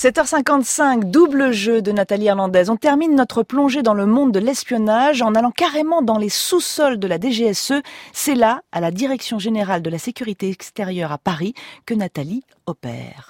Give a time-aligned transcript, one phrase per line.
[0.00, 2.70] 7h55, double jeu de Nathalie Hernandez.
[2.70, 6.98] On termine notre plongée dans le monde de l'espionnage en allant carrément dans les sous-sols
[6.98, 7.82] de la DGSE.
[8.14, 11.52] C'est là, à la Direction Générale de la Sécurité Extérieure à Paris,
[11.84, 13.28] que Nathalie opère.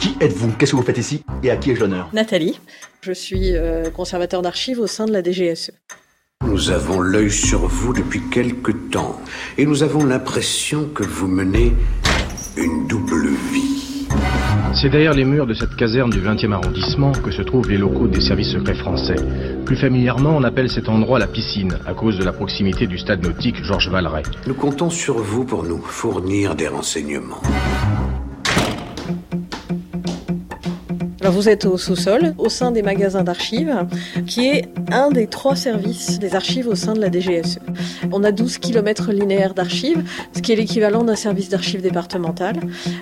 [0.00, 0.50] Qui êtes-vous?
[0.58, 1.22] Qu'est-ce que vous faites ici?
[1.44, 2.10] Et à qui ai-je l'honneur?
[2.12, 2.58] Nathalie,
[3.00, 5.70] je suis euh, conservateur d'archives au sein de la DGSE.
[6.44, 9.20] Nous avons l'œil sur vous depuis quelque temps
[9.58, 11.72] et nous avons l'impression que vous menez
[12.56, 13.03] une double.
[14.84, 18.06] C'est derrière les murs de cette caserne du 20e arrondissement que se trouvent les locaux
[18.06, 19.14] des services secrets français.
[19.64, 23.22] Plus familièrement, on appelle cet endroit la piscine, à cause de la proximité du stade
[23.22, 24.24] nautique Georges Valeret.
[24.46, 27.40] Nous comptons sur vous pour nous fournir des renseignements.
[31.30, 33.86] Vous êtes au sous-sol, au sein des magasins d'archives,
[34.26, 37.58] qui est un des trois services des archives au sein de la DGSE.
[38.12, 40.04] On a 12 km linéaires d'archives,
[40.36, 42.56] ce qui est l'équivalent d'un service d'archives départemental.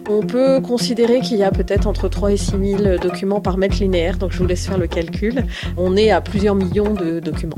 [0.08, 3.80] On peut considérer qu'il y a peut-être entre 3 et 6 000 documents par mètre
[3.80, 5.44] linéaire, donc je vous laisse faire le calcul.
[5.76, 7.56] On est à plusieurs millions de documents.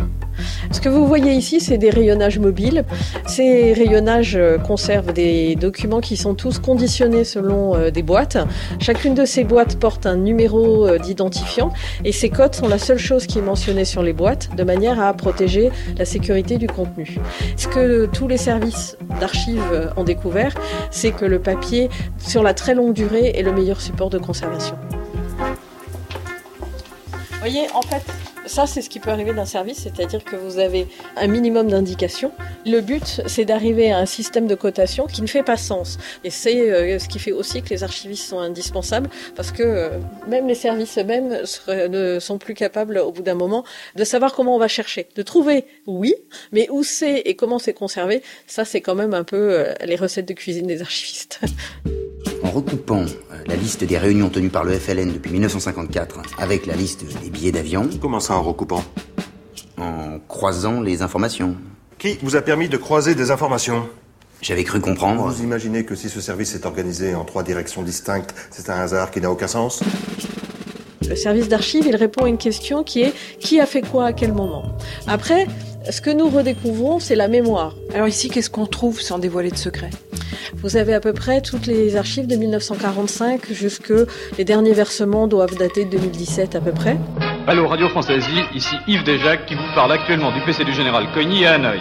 [0.71, 2.85] Ce que vous voyez ici, c'est des rayonnages mobiles.
[3.27, 8.39] Ces rayonnages euh, conservent des documents qui sont tous conditionnés selon euh, des boîtes.
[8.81, 11.73] Chacune de ces boîtes porte un numéro euh, d'identifiant
[12.05, 15.01] et ces codes sont la seule chose qui est mentionnée sur les boîtes de manière
[15.01, 17.19] à protéger la sécurité du contenu.
[17.57, 20.55] Ce que tous les services d'archives ont découvert,
[20.91, 24.77] c'est que le papier, sur la très longue durée, est le meilleur support de conservation.
[27.45, 28.03] Vous voyez, en fait,
[28.47, 32.33] ça, c'est ce qui peut arriver d'un service, c'est-à-dire que vous avez un minimum d'indications.
[32.65, 35.99] Le but, c'est d'arriver à un système de cotation qui ne fait pas sens.
[36.25, 39.91] Et c'est euh, ce qui fait aussi que les archivistes sont indispensables, parce que euh,
[40.27, 43.63] même les services eux-mêmes ne sont plus capables, au bout d'un moment,
[43.95, 45.07] de savoir comment on va chercher.
[45.15, 46.15] De trouver, oui,
[46.51, 49.97] mais où c'est et comment c'est conservé, ça, c'est quand même un peu euh, les
[49.97, 51.41] recettes de cuisine des archivistes.
[52.55, 53.05] En recoupant
[53.49, 57.51] la liste des réunions tenues par le FLN depuis 1954 avec la liste des billets
[57.51, 57.91] d'avion.
[58.01, 58.85] Comment ça en recoupant?
[59.77, 61.57] En croisant les informations.
[61.99, 63.89] Qui vous a permis de croiser des informations?
[64.41, 65.27] J'avais cru comprendre.
[65.27, 69.11] Vous imaginez que si ce service est organisé en trois directions distinctes, c'est un hasard
[69.11, 69.83] qui n'a aucun sens?
[71.09, 74.13] Le service d'archives, il répond à une question qui est qui a fait quoi à
[74.13, 74.77] quel moment?
[75.09, 75.49] Après,
[75.91, 77.75] ce que nous redécouvrons, c'est la mémoire.
[77.93, 79.91] Alors ici, qu'est-ce qu'on trouve sans dévoiler de secret
[80.57, 83.93] vous avez à peu près toutes les archives de 1945 jusque
[84.39, 86.97] les derniers versements doivent dater de 2017 à peu près.
[87.47, 91.45] Allô Radio Française, ici Yves Desjacques qui vous parle actuellement du PC du général Cogny
[91.45, 91.81] à Hanoï.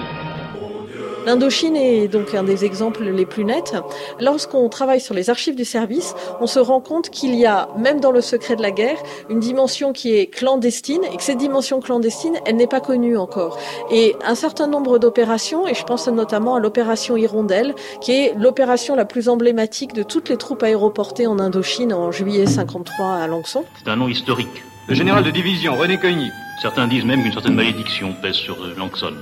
[1.25, 3.75] L'Indochine est donc un des exemples les plus nets.
[4.19, 8.01] Lorsqu'on travaille sur les archives du service, on se rend compte qu'il y a, même
[8.01, 8.97] dans le secret de la guerre,
[9.29, 13.57] une dimension qui est clandestine et que cette dimension clandestine, elle n'est pas connue encore.
[13.89, 18.95] Et un certain nombre d'opérations, et je pense notamment à l'opération Hirondelle, qui est l'opération
[18.95, 23.63] la plus emblématique de toutes les troupes aéroportées en Indochine en juillet 53 à Langson.
[23.81, 24.63] C'est un nom historique.
[24.89, 26.29] Le général de division, René Coigny.
[26.61, 29.13] Certains disent même qu'une certaine malédiction pèse sur Langson.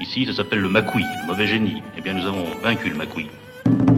[0.00, 1.82] Ici, ça s'appelle le Macoui, le mauvais génie.
[1.98, 3.28] Eh bien, nous avons vaincu le Macoui.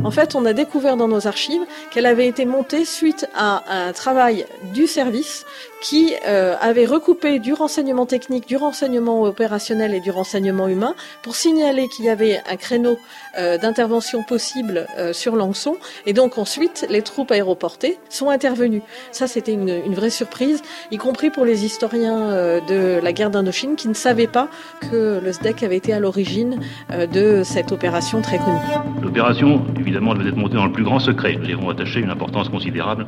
[0.05, 3.93] En fait, on a découvert dans nos archives qu'elle avait été montée suite à un
[3.93, 5.45] travail du service
[5.83, 11.35] qui euh, avait recoupé du renseignement technique, du renseignement opérationnel et du renseignement humain pour
[11.35, 12.99] signaler qu'il y avait un créneau
[13.37, 15.77] euh, d'intervention possible euh, sur Langson.
[16.07, 18.83] Et donc ensuite, les troupes aéroportées sont intervenues.
[19.11, 20.63] Ça, c'était une, une, vraie surprise,
[20.93, 24.49] y compris pour les historiens de la guerre d'Indochine qui ne savaient pas
[24.81, 26.61] que le SDEC avait été à l'origine
[26.91, 28.59] de cette opération très connue.
[30.01, 31.37] Devait être montée dans le plus grand secret.
[31.41, 33.07] Nous y avons attaché une importance considérable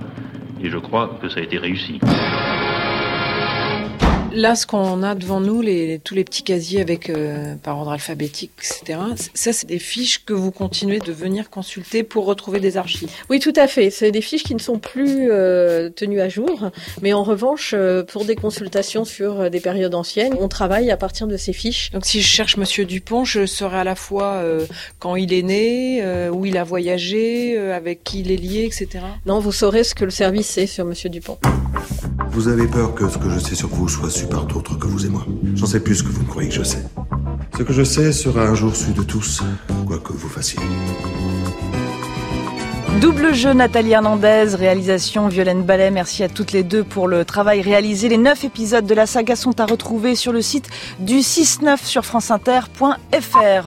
[0.62, 2.00] et je crois que ça a été réussi.
[4.34, 7.92] Là, ce qu'on a devant nous, les, tous les petits casiers avec euh, par ordre
[7.92, 8.98] alphabétique, etc.
[9.32, 13.10] Ça, c'est des fiches que vous continuez de venir consulter pour retrouver des archives.
[13.30, 13.90] Oui, tout à fait.
[13.90, 18.02] C'est des fiches qui ne sont plus euh, tenues à jour, mais en revanche, euh,
[18.02, 21.92] pour des consultations sur des périodes anciennes, on travaille à partir de ces fiches.
[21.92, 24.42] Donc, si je cherche Monsieur Dupont, je saurai à la fois
[24.98, 29.04] quand il est né, où il a voyagé, avec qui il est lié, etc.
[29.26, 31.38] Non, vous saurez ce que le service sait sur Monsieur Dupont.
[32.30, 35.06] Vous avez peur que ce que je sais sur vous soit par d'autres que vous
[35.06, 35.24] et moi.
[35.54, 36.84] J'en sais plus que vous ne croyez que je sais.
[37.56, 39.42] Ce que je sais sera un jour su de tous,
[39.86, 40.58] quoi que vous fassiez.
[43.00, 45.90] Double jeu Nathalie Hernandez, réalisation Violaine Ballet.
[45.90, 48.08] Merci à toutes les deux pour le travail réalisé.
[48.08, 50.68] Les neuf épisodes de la saga sont à retrouver sur le site
[51.00, 53.62] du 6-9 sur franceinter.fr.